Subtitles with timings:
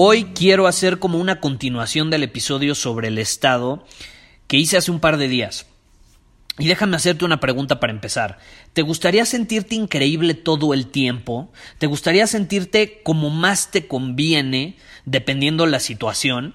[0.00, 3.84] Hoy quiero hacer como una continuación del episodio sobre el Estado
[4.46, 5.66] que hice hace un par de días.
[6.56, 8.38] Y déjame hacerte una pregunta para empezar.
[8.74, 11.50] ¿Te gustaría sentirte increíble todo el tiempo?
[11.78, 16.54] ¿Te gustaría sentirte como más te conviene dependiendo la situación?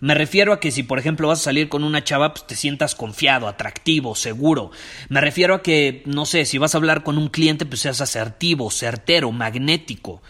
[0.00, 2.56] Me refiero a que si por ejemplo vas a salir con una chava, pues te
[2.56, 4.72] sientas confiado, atractivo, seguro.
[5.08, 8.00] Me refiero a que, no sé, si vas a hablar con un cliente, pues seas
[8.00, 10.22] asertivo, certero, magnético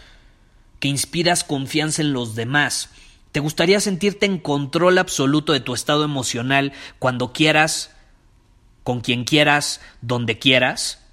[0.81, 2.89] que inspiras confianza en los demás.
[3.31, 7.95] ¿Te gustaría sentirte en control absoluto de tu estado emocional cuando quieras,
[8.83, 11.05] con quien quieras, donde quieras?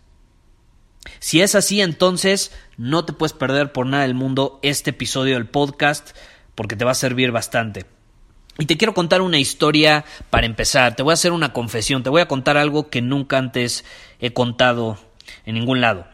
[1.20, 5.46] Si es así, entonces no te puedes perder por nada del mundo este episodio del
[5.46, 6.16] podcast
[6.54, 7.86] porque te va a servir bastante.
[8.58, 10.96] Y te quiero contar una historia para empezar.
[10.96, 12.02] Te voy a hacer una confesión.
[12.02, 13.84] Te voy a contar algo que nunca antes
[14.18, 14.98] he contado
[15.44, 16.08] en ningún lado.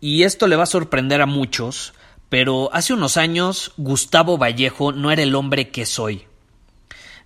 [0.00, 1.94] Y esto le va a sorprender a muchos
[2.28, 6.26] pero hace unos años Gustavo Vallejo no era el hombre que soy.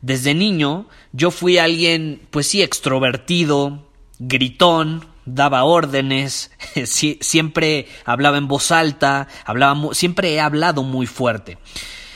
[0.01, 3.89] Desde niño yo fui alguien, pues sí, extrovertido,
[4.19, 6.51] gritón, daba órdenes,
[6.85, 11.59] siempre hablaba en voz alta, hablaba, siempre he hablado muy fuerte.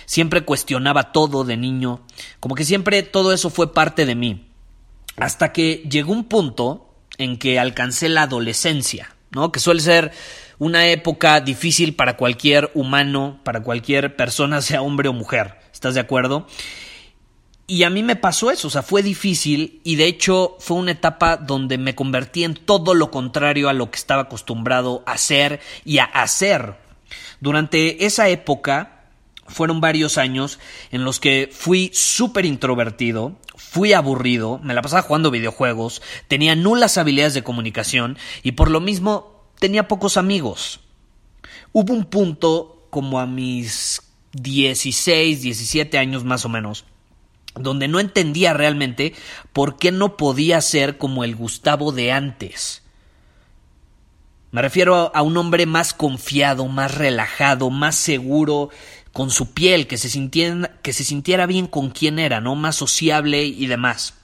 [0.04, 2.03] Siempre cuestionaba todo de niño,
[2.38, 4.48] como que siempre todo eso fue parte de mí.
[5.16, 9.53] Hasta que llegó un punto en que alcancé la adolescencia, ¿no?
[9.53, 10.12] Que suele ser
[10.62, 15.56] una época difícil para cualquier humano, para cualquier persona, sea hombre o mujer.
[15.73, 16.47] ¿Estás de acuerdo?
[17.67, 20.93] Y a mí me pasó eso, o sea, fue difícil y de hecho fue una
[20.93, 25.59] etapa donde me convertí en todo lo contrario a lo que estaba acostumbrado a hacer
[25.84, 26.77] y a hacer.
[27.41, 29.06] Durante esa época
[29.49, 30.61] fueron varios años
[30.93, 36.99] en los que fui súper introvertido, fui aburrido, me la pasaba jugando videojuegos, tenía nulas
[36.99, 39.31] habilidades de comunicación y por lo mismo
[39.62, 40.81] tenía pocos amigos.
[41.73, 44.03] Hubo un punto como a mis
[44.33, 46.84] 16, 17 años más o menos,
[47.55, 49.15] donde no entendía realmente
[49.53, 52.83] por qué no podía ser como el Gustavo de antes.
[54.51, 58.71] Me refiero a un hombre más confiado, más relajado, más seguro
[59.12, 62.56] con su piel, que se sintiera, que se sintiera bien con quien era, ¿no?
[62.56, 64.15] Más sociable y demás.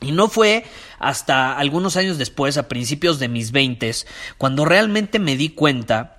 [0.00, 0.64] Y no fue
[0.98, 4.06] hasta algunos años después, a principios de mis veintes,
[4.38, 6.18] cuando realmente me di cuenta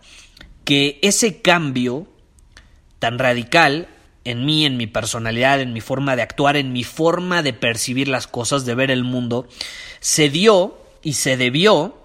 [0.63, 2.07] que ese cambio
[2.99, 3.87] tan radical
[4.23, 8.07] en mí, en mi personalidad, en mi forma de actuar, en mi forma de percibir
[8.07, 9.47] las cosas, de ver el mundo,
[9.99, 12.03] se dio y se debió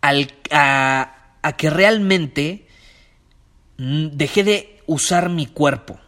[0.00, 2.66] al, a, a que realmente
[3.76, 6.00] dejé de usar mi cuerpo.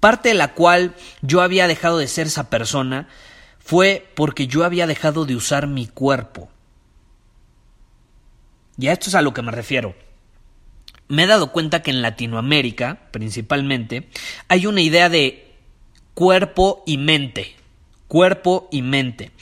[0.00, 3.08] Parte de la cual yo había dejado de ser esa persona
[3.68, 6.48] fue porque yo había dejado de usar mi cuerpo.
[8.78, 9.94] Y a esto es a lo que me refiero.
[11.06, 14.08] Me he dado cuenta que en Latinoamérica, principalmente,
[14.48, 15.52] hay una idea de
[16.14, 17.56] cuerpo y mente.
[18.06, 19.32] Cuerpo y mente.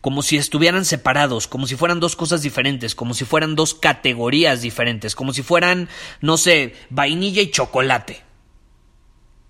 [0.00, 4.62] Como si estuvieran separados, como si fueran dos cosas diferentes, como si fueran dos categorías
[4.62, 5.88] diferentes, como si fueran,
[6.20, 8.24] no sé, vainilla y chocolate.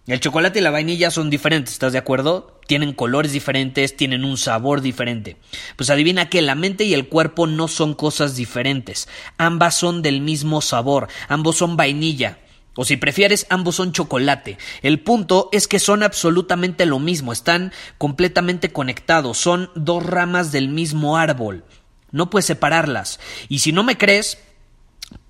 [0.07, 2.61] El chocolate y la vainilla son diferentes, ¿estás de acuerdo?
[2.69, 5.37] Tienen colores diferentes, tienen un sabor diferente.
[5.75, 9.09] Pues adivina que la mente y el cuerpo no son cosas diferentes.
[9.37, 12.39] Ambas son del mismo sabor, ambos son vainilla.
[12.77, 14.59] O si prefieres, ambos son chocolate.
[14.83, 20.69] El punto es que son absolutamente lo mismo, están completamente conectados, son dos ramas del
[20.69, 21.65] mismo árbol.
[22.13, 23.19] No puedes separarlas.
[23.49, 24.39] Y si no me crees,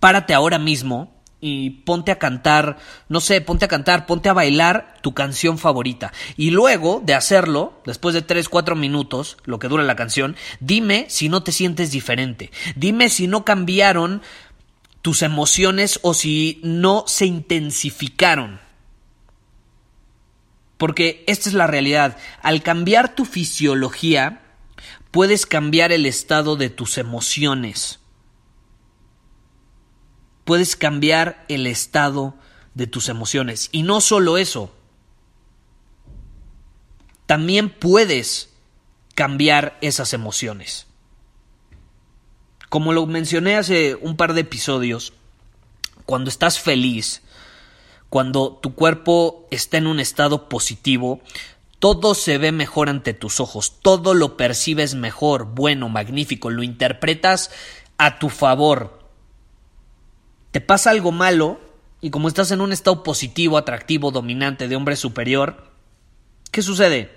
[0.01, 1.16] párate ahora mismo
[1.47, 2.79] y ponte a cantar,
[3.09, 6.13] no sé, ponte a cantar, ponte a bailar tu canción favorita.
[6.37, 11.07] Y luego de hacerlo, después de 3, 4 minutos, lo que dura la canción, dime
[11.09, 12.51] si no te sientes diferente.
[12.75, 14.23] Dime si no cambiaron
[15.03, 18.61] tus emociones o si no se intensificaron.
[20.79, 22.17] Porque esta es la realidad.
[22.43, 24.43] Al cambiar tu fisiología,
[25.13, 28.01] puedes cambiar el estado de tus emociones.
[30.47, 32.35] Puedes cambiar el estado
[32.73, 33.69] de tus emociones.
[33.73, 34.73] Y no solo eso.
[37.27, 38.51] También puedes
[39.15, 40.87] cambiar esas emociones.
[42.69, 45.13] Como lo mencioné hace un par de episodios,
[46.05, 47.23] cuando estás feliz,
[48.09, 51.21] cuando tu cuerpo está en un estado positivo,
[51.81, 57.51] todo se ve mejor ante tus ojos, todo lo percibes mejor, bueno, magnífico, lo interpretas
[57.99, 59.06] a tu favor.
[60.57, 61.61] Te pasa algo malo
[62.01, 65.71] y como estás en un estado positivo, atractivo, dominante de hombre superior,
[66.51, 67.11] ¿qué sucede?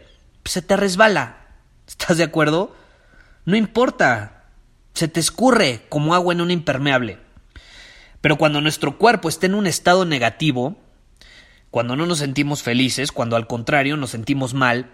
[0.43, 1.47] Se te resbala.
[1.87, 2.75] ¿Estás de acuerdo?
[3.45, 4.49] No importa.
[4.93, 7.17] Se te escurre como agua en un impermeable.
[8.19, 10.75] Pero cuando nuestro cuerpo está en un estado negativo,
[11.71, 14.91] cuando no nos sentimos felices, cuando al contrario nos sentimos mal,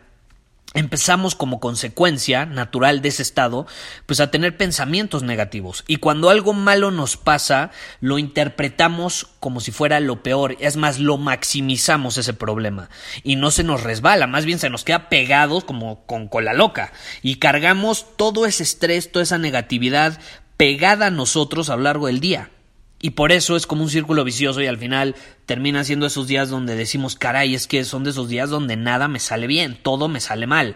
[0.74, 3.66] empezamos como consecuencia natural de ese estado,
[4.06, 5.84] pues a tener pensamientos negativos.
[5.88, 7.72] Y cuando algo malo nos pasa,
[8.02, 10.58] lo interpretamos como si fuera lo peor.
[10.60, 12.90] Es más, lo maximizamos ese problema.
[13.24, 16.92] Y no se nos resbala, más bien se nos queda pegados como con cola loca.
[17.22, 20.20] Y cargamos todo ese estrés, toda esa negatividad
[20.58, 22.50] pegada a nosotros a lo largo del día.
[23.02, 25.16] Y por eso es como un círculo vicioso y al final
[25.46, 29.08] termina siendo esos días donde decimos, caray, es que son de esos días donde nada
[29.08, 30.76] me sale bien, todo me sale mal.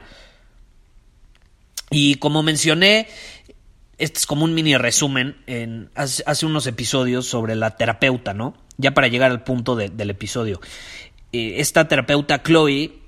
[1.89, 3.07] Y como mencioné,
[3.98, 8.56] este es como un mini resumen en, hace, unos episodios sobre la terapeuta, ¿no?
[8.77, 10.62] Ya para llegar al punto del episodio.
[11.31, 13.00] Eh, esta terapeuta Chloe,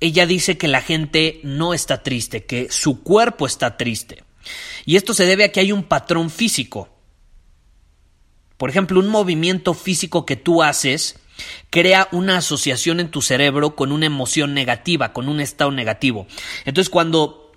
[0.00, 4.24] ella dice que la gente no está triste, que su cuerpo está triste.
[4.86, 6.88] Y esto se debe a que hay un patrón físico.
[8.58, 11.18] Por ejemplo, un movimiento físico que tú haces
[11.70, 16.26] crea una asociación en tu cerebro con una emoción negativa, con un estado negativo.
[16.64, 17.52] Entonces, cuando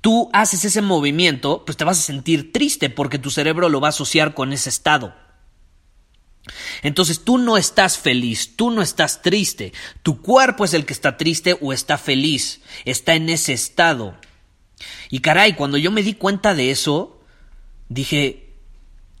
[0.00, 3.88] tú haces ese movimiento, pues te vas a sentir triste porque tu cerebro lo va
[3.88, 5.14] a asociar con ese estado.
[6.82, 9.72] Entonces tú no estás feliz, tú no estás triste,
[10.02, 14.16] tu cuerpo es el que está triste o está feliz, está en ese estado.
[15.10, 17.20] Y caray, cuando yo me di cuenta de eso,
[17.88, 18.45] dije,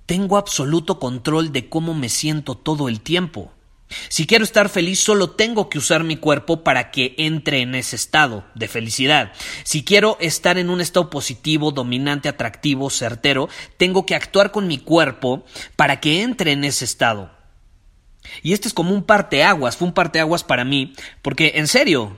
[0.06, 3.52] tengo absoluto control de cómo me siento todo el tiempo.
[4.08, 7.94] Si quiero estar feliz, solo tengo que usar mi cuerpo para que entre en ese
[7.94, 9.32] estado de felicidad.
[9.62, 14.78] Si quiero estar en un estado positivo, dominante, atractivo, certero, tengo que actuar con mi
[14.78, 15.44] cuerpo
[15.76, 17.30] para que entre en ese estado.
[18.42, 22.16] Y este es como un parteaguas, fue un parteaguas para mí, porque en serio,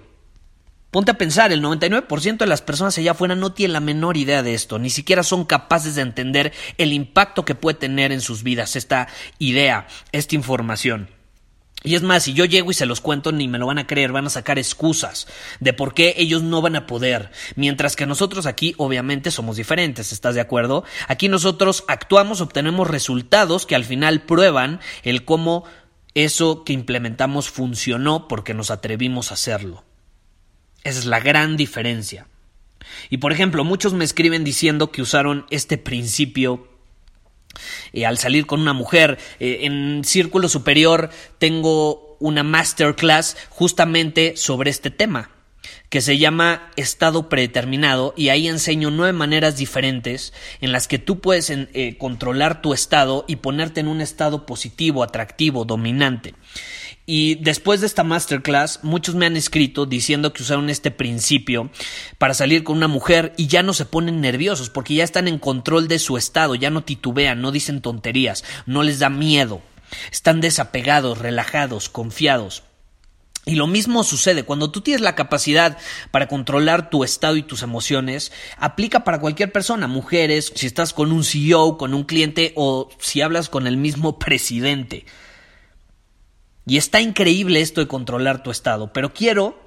[0.91, 4.43] Ponte a pensar, el 99% de las personas allá afuera no tienen la menor idea
[4.43, 8.43] de esto, ni siquiera son capaces de entender el impacto que puede tener en sus
[8.43, 9.09] vidas esta
[9.39, 11.11] idea, esta información.
[11.85, 13.87] Y es más, si yo llego y se los cuento, ni me lo van a
[13.87, 15.29] creer, van a sacar excusas
[15.61, 17.31] de por qué ellos no van a poder.
[17.55, 20.85] Mientras que nosotros aquí, obviamente, somos diferentes, ¿estás de acuerdo?
[21.07, 25.65] Aquí nosotros actuamos, obtenemos resultados que al final prueban el cómo
[26.15, 29.85] eso que implementamos funcionó porque nos atrevimos a hacerlo.
[30.85, 32.27] Es la gran diferencia.
[33.11, 36.69] Y por ejemplo, muchos me escriben diciendo que usaron este principio
[37.93, 39.19] eh, al salir con una mujer.
[39.41, 45.31] Eh, en Círculo Superior tengo una masterclass justamente sobre este tema
[45.89, 51.21] que se llama estado predeterminado y ahí enseño nueve maneras diferentes en las que tú
[51.21, 56.35] puedes eh, controlar tu estado y ponerte en un estado positivo, atractivo, dominante.
[57.11, 61.71] Y después de esta masterclass, muchos me han escrito diciendo que usaron este principio
[62.19, 65.39] para salir con una mujer y ya no se ponen nerviosos porque ya están en
[65.39, 69.63] control de su estado, ya no titubean, no dicen tonterías, no les da miedo.
[70.13, 72.65] Están desapegados, relajados, confiados.
[73.47, 75.79] Y lo mismo sucede cuando tú tienes la capacidad
[76.11, 81.11] para controlar tu estado y tus emociones, aplica para cualquier persona, mujeres, si estás con
[81.13, 85.07] un CEO, con un cliente o si hablas con el mismo presidente.
[86.69, 89.59] Y está increíble esto de controlar tu estado, pero quiero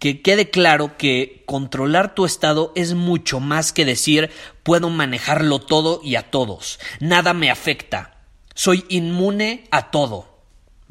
[0.00, 4.30] que quede claro que controlar tu estado es mucho más que decir
[4.64, 6.80] puedo manejarlo todo y a todos.
[6.98, 8.24] Nada me afecta.
[8.54, 10.40] Soy inmune a todo.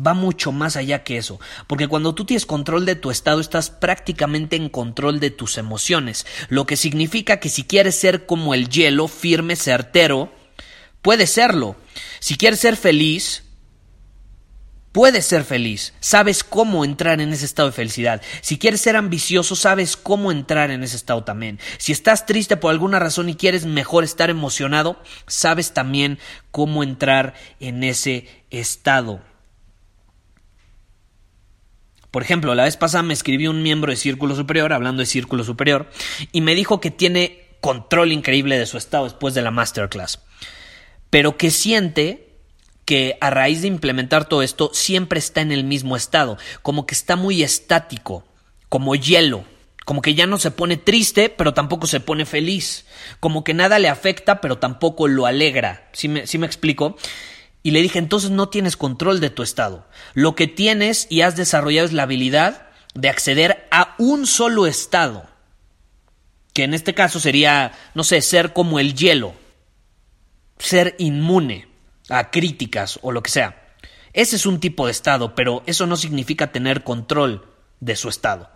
[0.06, 3.70] Va mucho más allá que eso, porque cuando tú tienes control de tu estado estás
[3.70, 8.70] prácticamente en control de tus emociones, lo que significa que si quieres ser como el
[8.70, 10.32] hielo, firme, certero,
[11.02, 11.76] puedes serlo.
[12.22, 13.44] Si quieres ser feliz,
[14.92, 18.24] Puedes ser feliz, sabes cómo entrar en ese estado de felicidad.
[18.42, 21.60] Si quieres ser ambicioso, sabes cómo entrar en ese estado también.
[21.78, 26.18] Si estás triste por alguna razón y quieres mejor estar emocionado, sabes también
[26.50, 29.22] cómo entrar en ese estado.
[32.10, 35.44] Por ejemplo, la vez pasada me escribió un miembro de Círculo Superior, hablando de Círculo
[35.44, 35.88] Superior,
[36.32, 40.20] y me dijo que tiene control increíble de su estado después de la masterclass,
[41.12, 42.29] pero que siente
[42.90, 46.96] que a raíz de implementar todo esto siempre está en el mismo estado, como que
[46.96, 48.26] está muy estático,
[48.68, 49.46] como hielo,
[49.86, 52.88] como que ya no se pone triste, pero tampoco se pone feliz,
[53.20, 55.88] como que nada le afecta, pero tampoco lo alegra.
[55.94, 56.98] ¿Sí me, me explico?
[57.62, 59.88] Y le dije, entonces no tienes control de tu estado.
[60.16, 65.30] Lo que tienes y has desarrollado es la habilidad de acceder a un solo estado,
[66.54, 69.36] que en este caso sería, no sé, ser como el hielo,
[70.58, 71.69] ser inmune
[72.10, 73.76] a críticas o lo que sea.
[74.14, 77.46] Ese es un tipo de estado, pero eso no significa tener control
[77.80, 78.50] de su estado.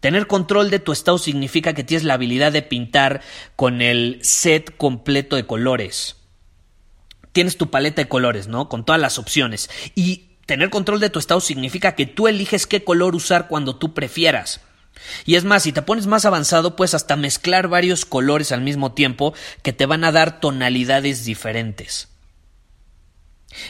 [0.00, 3.22] Tener control de tu estado significa que tienes la habilidad de pintar
[3.54, 6.16] con el set completo de colores.
[7.32, 8.68] Tienes tu paleta de colores, ¿no?
[8.68, 9.70] Con todas las opciones.
[9.94, 13.94] Y tener control de tu estado significa que tú eliges qué color usar cuando tú
[13.94, 14.60] prefieras.
[15.24, 18.92] Y es más, si te pones más avanzado, puedes hasta mezclar varios colores al mismo
[18.92, 22.11] tiempo que te van a dar tonalidades diferentes.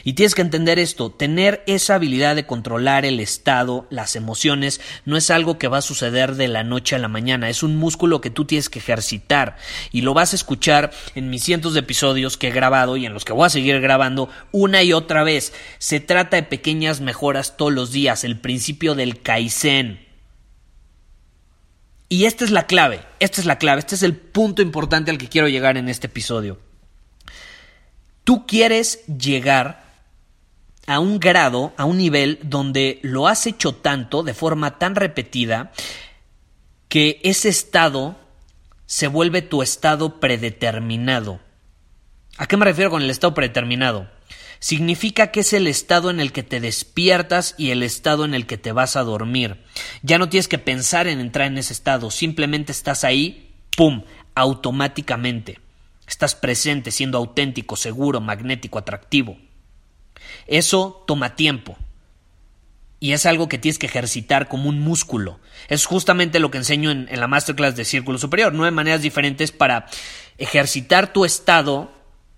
[0.05, 5.17] Y tienes que entender esto, tener esa habilidad de controlar el estado, las emociones, no
[5.17, 8.21] es algo que va a suceder de la noche a la mañana, es un músculo
[8.21, 9.57] que tú tienes que ejercitar
[9.91, 13.15] y lo vas a escuchar en mis cientos de episodios que he grabado y en
[13.15, 15.53] los que voy a seguir grabando una y otra vez.
[15.79, 20.07] Se trata de pequeñas mejoras todos los días, el principio del Kaizen.
[22.09, 25.17] Y esta es la clave, esta es la clave, este es el punto importante al
[25.17, 26.59] que quiero llegar en este episodio.
[28.25, 29.83] Tú quieres llegar
[30.87, 35.73] a un grado, a un nivel donde lo has hecho tanto, de forma tan repetida,
[36.89, 38.17] que ese estado
[38.87, 41.41] se vuelve tu estado predeterminado.
[42.37, 44.11] ¿A qué me refiero con el estado predeterminado?
[44.59, 48.47] Significa que es el estado en el que te despiertas y el estado en el
[48.47, 49.65] que te vas a dormir.
[50.03, 55.59] Ya no tienes que pensar en entrar en ese estado, simplemente estás ahí, ¡pum!, automáticamente.
[56.07, 59.37] Estás presente, siendo auténtico, seguro, magnético, atractivo.
[60.47, 61.77] Eso toma tiempo.
[63.03, 65.41] Y es algo que tienes que ejercitar como un músculo.
[65.69, 68.53] Es justamente lo que enseño en, la masterclass de Círculo Superior.
[68.53, 69.87] Nueve maneras diferentes para
[70.39, 71.91] ejercitar tu estado,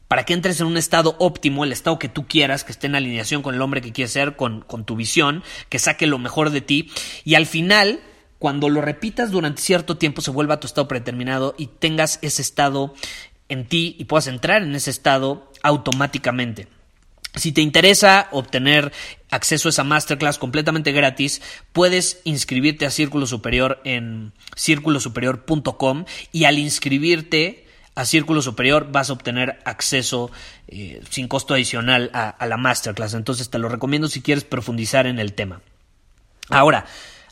[0.09, 2.95] para que entres en un estado óptimo, el estado que tú quieras, que esté en
[2.95, 6.49] alineación con el hombre que quieres ser, con, con tu visión, que saque lo mejor
[6.49, 6.91] de ti.
[7.25, 8.01] Y al final,
[8.39, 12.41] cuando lo repitas durante cierto tiempo, se vuelva a tu estado predeterminado y tengas ese
[12.41, 12.95] estado
[13.49, 16.69] en ti y puedas entrar en ese estado automáticamente.
[17.35, 18.93] Si te interesa obtener
[19.31, 26.59] acceso a esa masterclass completamente gratis, puedes inscribirte a Círculo Superior en círculosuperior.com y al
[26.59, 30.31] inscribirte a Círculo Superior vas a obtener acceso
[30.69, 33.15] eh, sin costo adicional a, la masterclass.
[33.15, 35.61] Entonces te lo recomiendo si quieres profundizar en el tema.
[36.51, 36.87] Ahora,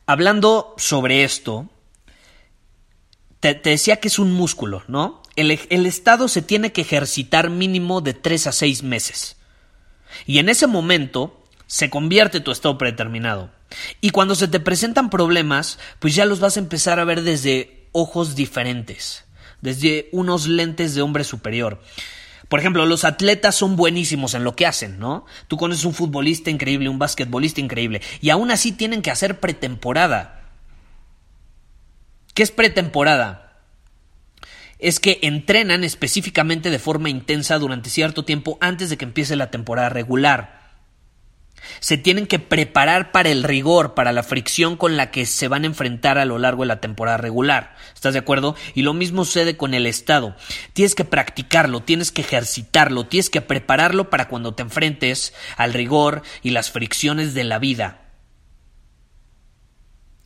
[0.06, 1.68] hablando sobre esto,
[3.38, 5.21] te, te decía que es un músculo, ¿no?
[5.36, 9.36] El, Estado se tiene que ejercitar mínimo de tres a seis meses.
[10.26, 13.50] Y en ese momento se convierte tu estado predeterminado.
[14.00, 17.88] Y cuando se te presentan problemas, pues ya los vas a empezar a ver desde
[17.92, 19.24] ojos diferentes,
[19.62, 21.80] desde unos lentes de hombre superior.
[22.50, 25.24] Por ejemplo, los atletas son buenísimos en lo que hacen, ¿no?
[25.48, 30.42] Tú conoces un futbolista increíble, un basquetbolista increíble, y aún así tienen que hacer pretemporada.
[32.34, 33.41] ¿Qué es pretemporada?
[34.82, 39.50] Es que entrenan específicamente de forma intensa durante cierto tiempo antes de que empiece la
[39.50, 40.60] temporada regular.
[41.78, 45.62] Se tienen que preparar para el rigor, para la fricción con la que se van
[45.62, 47.76] a enfrentar a lo largo de la temporada regular.
[47.94, 48.56] ¿Estás de acuerdo?
[48.74, 50.34] Y lo mismo sucede con el Estado.
[50.72, 56.22] Tienes que practicarlo, tienes que ejercitarlo, tienes que prepararlo para cuando te enfrentes al rigor
[56.42, 58.02] y las fricciones de la vida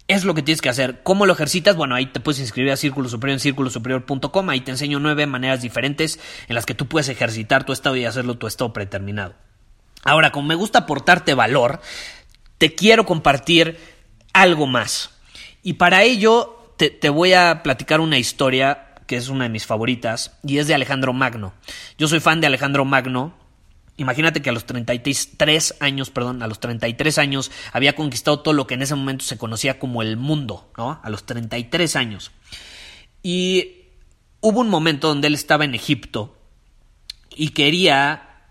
[0.08, 1.02] es lo que tienes que hacer.
[1.02, 1.76] ¿Cómo lo ejercitas?
[1.76, 4.50] Bueno, ahí te puedes inscribir a Círculo Superior en círculosuperior.com.
[4.50, 8.04] Ahí te enseño nueve maneras diferentes en las que tú puedes ejercitar tu estado y
[8.04, 9.34] hacerlo tu estado predeterminado.
[10.04, 11.80] Ahora, como me gusta aportarte valor,
[12.58, 13.78] te quiero compartir
[14.32, 15.10] algo más.
[15.62, 19.66] Y para ello te, te voy a platicar una historia que es una de mis
[19.66, 21.54] favoritas y es de Alejandro Magno.
[21.98, 23.34] Yo soy fan de Alejandro Magno,
[23.98, 28.66] Imagínate que a los 33 años, perdón, a los 33 años había conquistado todo lo
[28.66, 31.00] que en ese momento se conocía como el mundo, ¿no?
[31.02, 32.30] A los 33 años.
[33.22, 33.86] Y
[34.40, 36.36] hubo un momento donde él estaba en Egipto
[37.34, 38.44] y quería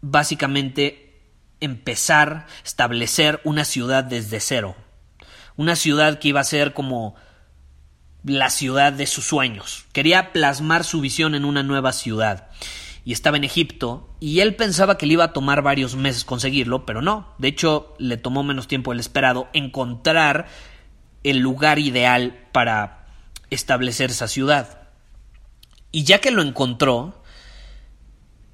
[0.00, 1.20] básicamente
[1.58, 4.76] empezar, establecer una ciudad desde cero.
[5.56, 7.16] Una ciudad que iba a ser como
[8.22, 9.86] la ciudad de sus sueños.
[9.92, 12.50] Quería plasmar su visión en una nueva ciudad
[13.10, 16.86] y estaba en Egipto y él pensaba que le iba a tomar varios meses conseguirlo,
[16.86, 17.34] pero no.
[17.38, 20.46] De hecho, le tomó menos tiempo del esperado encontrar
[21.24, 23.08] el lugar ideal para
[23.50, 24.82] establecer esa ciudad.
[25.90, 27.20] Y ya que lo encontró,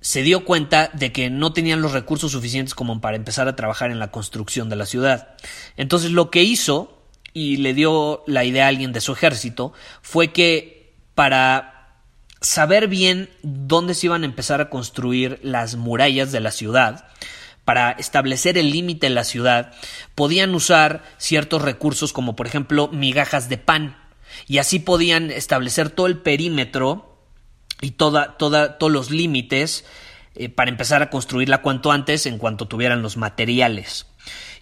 [0.00, 3.90] se dio cuenta de que no tenían los recursos suficientes como para empezar a trabajar
[3.90, 5.36] en la construcción de la ciudad.
[5.76, 6.98] Entonces lo que hizo,
[7.34, 11.75] y le dio la idea a alguien de su ejército, fue que para
[12.46, 17.08] saber bien dónde se iban a empezar a construir las murallas de la ciudad,
[17.64, 19.72] para establecer el límite en la ciudad,
[20.14, 23.96] podían usar ciertos recursos como por ejemplo migajas de pan,
[24.46, 27.20] y así podían establecer todo el perímetro
[27.80, 29.84] y toda, toda, todos los límites
[30.36, 34.06] eh, para empezar a construirla cuanto antes en cuanto tuvieran los materiales.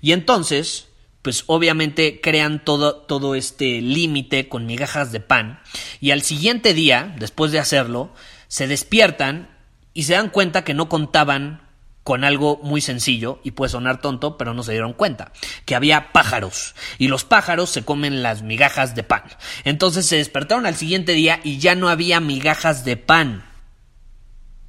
[0.01, 0.89] Y entonces,
[1.25, 5.59] pues obviamente crean todo, todo este límite con migajas de pan
[5.99, 8.13] y al siguiente día, después de hacerlo,
[8.47, 9.49] se despiertan
[9.95, 11.63] y se dan cuenta que no contaban
[12.03, 15.33] con algo muy sencillo, y puede sonar tonto, pero no se dieron cuenta,
[15.65, 19.23] que había pájaros, y los pájaros se comen las migajas de pan.
[19.65, 23.47] Entonces se despertaron al siguiente día y ya no había migajas de pan,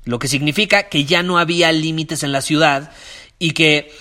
[0.05, 2.93] lo que significa que ya no había límites en la ciudad
[3.39, 3.91] y que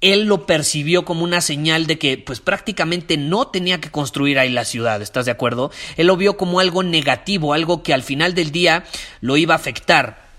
[0.00, 4.50] él lo percibió como una señal de que pues prácticamente no tenía que construir ahí
[4.50, 5.70] la ciudad, ¿estás de acuerdo?
[5.96, 8.84] Él lo vio como algo negativo, algo que al final del día
[9.20, 10.30] lo iba a afectar.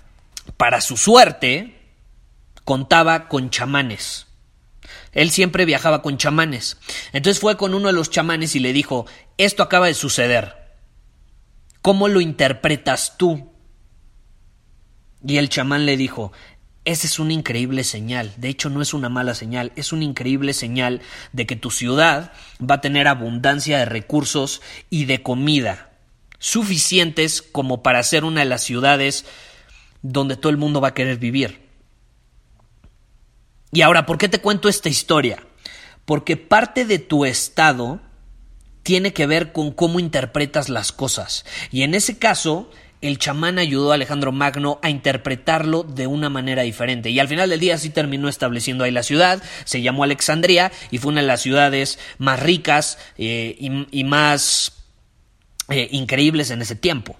[0.56, 1.78] Para su suerte,
[2.64, 4.26] contaba con chamanes.
[5.12, 6.78] Él siempre viajaba con chamanes.
[7.12, 9.06] Entonces fue con uno de los chamanes y le dijo,
[9.38, 10.56] esto acaba de suceder.
[11.82, 13.52] ¿Cómo lo interpretas tú?
[15.24, 16.32] Y el chamán le dijo,
[16.84, 20.52] esa es una increíble señal, de hecho no es una mala señal, es una increíble
[20.52, 21.00] señal
[21.32, 25.92] de que tu ciudad va a tener abundancia de recursos y de comida,
[26.38, 29.24] suficientes como para ser una de las ciudades
[30.02, 31.68] donde todo el mundo va a querer vivir.
[33.70, 35.46] Y ahora, ¿por qué te cuento esta historia?
[36.04, 38.00] Porque parte de tu estado
[38.82, 41.44] tiene que ver con cómo interpretas las cosas.
[41.70, 42.70] Y en ese caso,
[43.02, 47.10] el chamán ayudó a Alejandro Magno a interpretarlo de una manera diferente.
[47.10, 50.98] Y al final del día sí terminó estableciendo ahí la ciudad, se llamó Alexandria y
[50.98, 53.56] fue una de las ciudades más ricas eh,
[53.90, 54.72] y, más
[55.68, 57.16] eh, increíbles en ese tiempo.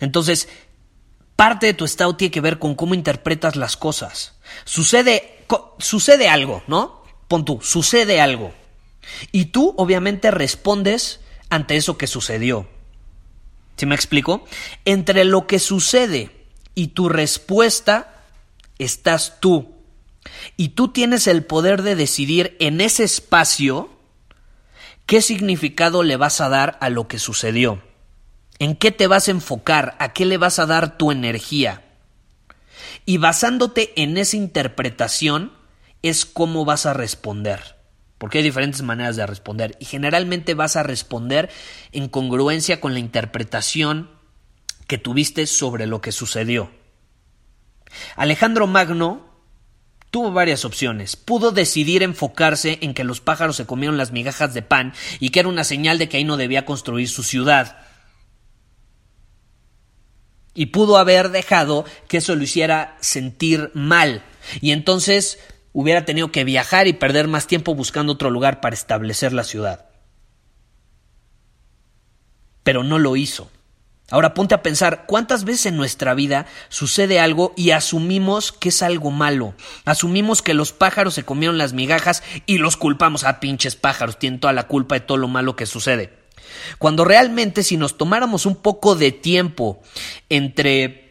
[0.00, 0.48] Entonces,
[1.36, 4.34] parte de tu estado tiene que ver con cómo interpretas las cosas.
[4.64, 5.44] Sucede,
[5.78, 7.04] sucede algo, ¿no?
[7.28, 8.52] Pon tú, sucede algo.
[9.30, 12.66] Y tú obviamente respondes ante eso que sucedió.
[13.76, 14.44] ¿Sí me explico?
[14.84, 16.30] Entre lo que sucede
[16.74, 18.24] y tu respuesta
[18.78, 19.74] estás tú.
[20.56, 23.90] Y tú tienes el poder de decidir en ese espacio
[25.06, 27.82] qué significado le vas a dar a lo que sucedió.
[28.58, 29.96] ¿En qué te vas a enfocar?
[29.98, 31.84] ¿A qué le vas a dar tu energía?
[33.04, 35.52] Y basándote en esa interpretación
[36.02, 37.81] es cómo vas a responder
[38.22, 41.50] porque hay diferentes maneras de responder y generalmente vas a responder
[41.90, 44.12] en congruencia con la interpretación
[44.86, 46.70] que tuviste sobre lo que sucedió.
[48.14, 49.28] Alejandro Magno
[50.12, 51.16] tuvo varias opciones.
[51.16, 55.40] Pudo decidir enfocarse en que los pájaros se comieron las migajas de pan y que
[55.40, 57.78] era una señal de que ahí no debía construir su ciudad.
[60.54, 64.22] Y pudo haber dejado que eso lo hiciera sentir mal.
[64.60, 65.40] Y entonces
[65.72, 69.86] hubiera tenido que viajar y perder más tiempo buscando otro lugar para establecer la ciudad.
[72.62, 73.50] Pero no lo hizo.
[74.10, 78.82] Ahora ponte a pensar cuántas veces en nuestra vida sucede algo y asumimos que es
[78.82, 79.54] algo malo.
[79.86, 84.38] Asumimos que los pájaros se comieron las migajas y los culpamos ah, pinches pájaros, tienen
[84.38, 86.12] toda la culpa de todo lo malo que sucede.
[86.78, 89.80] Cuando realmente si nos tomáramos un poco de tiempo
[90.28, 91.01] entre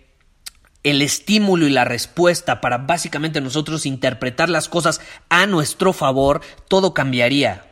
[0.84, 6.94] el estímulo y la respuesta para básicamente nosotros interpretar las cosas a nuestro favor, todo
[6.94, 7.68] cambiaría.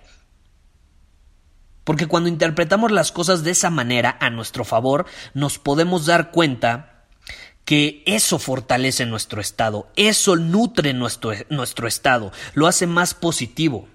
[1.83, 7.07] Porque cuando interpretamos las cosas de esa manera, a nuestro favor, nos podemos dar cuenta
[7.65, 13.87] que eso fortalece nuestro estado, eso nutre nuestro, nuestro estado, lo hace más positivo.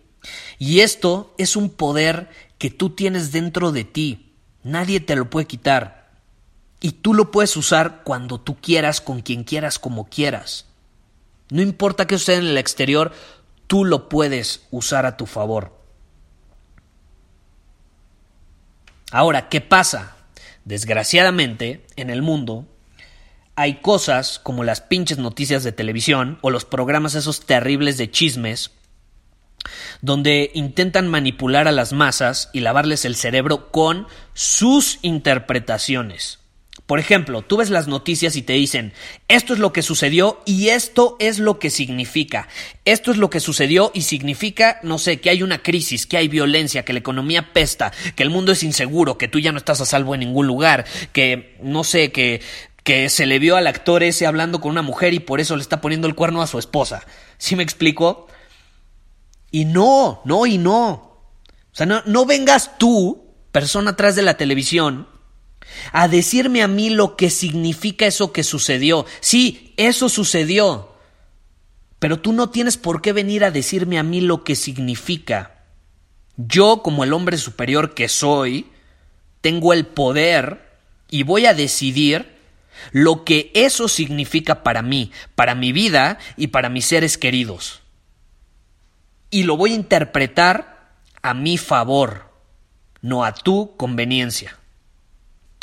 [0.59, 5.47] Y esto es un poder que tú tienes dentro de ti, nadie te lo puede
[5.47, 6.04] quitar.
[6.85, 10.67] Y tú lo puedes usar cuando tú quieras, con quien quieras, como quieras.
[11.49, 13.11] No importa qué suceda en el exterior,
[13.67, 15.81] tú lo puedes usar a tu favor.
[19.11, 20.19] Ahora, ¿qué pasa?
[20.67, 22.67] Desgraciadamente, en el mundo
[23.57, 28.73] hay cosas como las pinches noticias de televisión o los programas esos terribles de chismes
[30.03, 36.44] donde intentan manipular a las masas y lavarles el cerebro con sus interpretaciones
[36.87, 38.93] Por ejemplo, tú ves las noticias y te dicen,
[39.29, 42.47] esto es lo que sucedió y esto es lo que significa.
[42.85, 46.29] Esto es lo que sucedió y significa, no sé, que hay una crisis, que hay
[46.29, 49.81] violencia, que la economía pesta, que el mundo es inseguro, que tú ya no estás
[49.81, 52.43] a salvo en ningún lugar, que, no sé, que,
[52.83, 55.63] que se le vio al actor ese hablando con una mujer y por eso le
[55.63, 57.07] está poniendo el cuerno a su esposa.
[57.39, 58.29] ¿Sí me explico?
[59.51, 60.91] Y no, no y no.
[60.91, 65.09] O sea, no, no vengas tú, persona atrás de la televisión,
[65.93, 69.07] a decirme a mí lo que significa eso que sucedió.
[69.21, 70.95] Sí, eso sucedió.
[71.99, 75.65] Pero tú no tienes por qué venir a decirme a mí lo que significa.
[76.37, 78.67] Yo, como el hombre superior que soy,
[79.41, 80.79] tengo el poder
[81.11, 82.35] y voy a decidir
[82.91, 87.83] lo que eso significa para mí, para mi vida y para mis seres queridos.
[89.31, 92.31] Y lo voy a interpretar a mi favor,
[93.01, 94.59] no a tu conveniencia